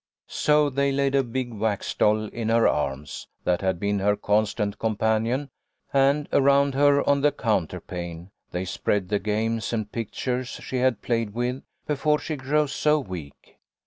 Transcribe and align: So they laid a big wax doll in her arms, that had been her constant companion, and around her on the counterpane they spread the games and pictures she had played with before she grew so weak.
So 0.29 0.71
they 0.71 0.91
laid 0.91 1.13
a 1.13 1.21
big 1.23 1.53
wax 1.53 1.93
doll 1.93 2.23
in 2.29 2.49
her 2.49 2.67
arms, 2.67 3.27
that 3.43 3.61
had 3.61 3.79
been 3.79 3.99
her 3.99 4.15
constant 4.15 4.79
companion, 4.79 5.51
and 5.93 6.27
around 6.33 6.73
her 6.73 7.07
on 7.07 7.21
the 7.21 7.31
counterpane 7.31 8.31
they 8.49 8.65
spread 8.65 9.09
the 9.09 9.19
games 9.19 9.71
and 9.73 9.91
pictures 9.91 10.49
she 10.63 10.77
had 10.77 11.03
played 11.03 11.35
with 11.35 11.61
before 11.85 12.17
she 12.17 12.35
grew 12.35 12.65
so 12.65 12.99
weak. 12.99 13.59